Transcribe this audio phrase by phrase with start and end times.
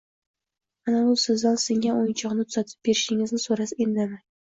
[0.91, 4.29] Agar u sizdan singan o‘yinchog‘ini tuzatib berishingizni so‘rasa, indamang.